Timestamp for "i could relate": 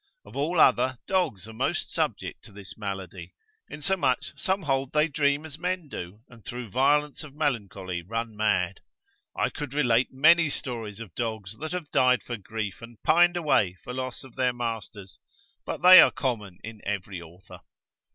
9.37-10.11